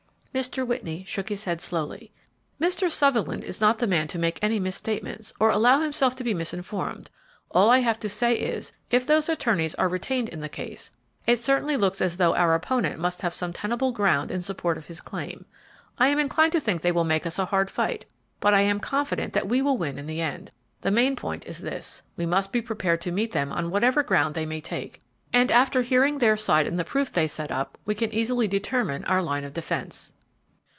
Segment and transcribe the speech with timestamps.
[0.33, 0.65] Mr.
[0.65, 2.09] Whitney shook his head slowly.
[2.57, 2.89] "Mr.
[2.89, 7.09] Sutherland is not the man to make any misstatements or allow himself to be misinformed.
[7.51, 10.89] All I have to say is, if those attorneys are retained in the case,
[11.27, 14.85] it certainly looks as though our opponent must have some tenable ground in support of
[14.85, 15.45] his claim.
[15.97, 18.05] I am inclined to think they will make us a hard fight,
[18.39, 20.49] but I am confident that we will win in the end.
[20.79, 24.35] The main point is this: we must be prepared to meet them on whatever ground
[24.35, 25.01] they may take,
[25.33, 29.03] and, after hearing their side and the proof they set up, we can easily determine
[29.03, 30.13] our line of defence."